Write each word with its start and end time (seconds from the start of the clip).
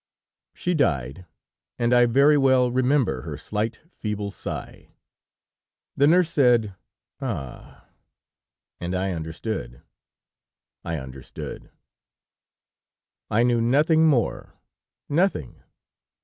She 0.55 0.73
died, 0.73 1.27
and 1.77 1.93
I 1.93 2.07
very 2.07 2.35
well 2.35 2.71
remember 2.71 3.21
her 3.21 3.37
slight, 3.37 3.81
feeble 3.91 4.31
sigh. 4.31 4.89
The 5.95 6.07
nurse 6.07 6.31
said: 6.31 6.73
'Ah! 7.21 7.85
and 8.79 8.95
I 8.95 9.11
understood, 9.11 9.83
I 10.83 10.97
understood!' 10.97 11.69
"I 13.29 13.43
knew 13.43 13.61
nothing 13.61 14.07
more, 14.07 14.55
nothing. 15.07 15.61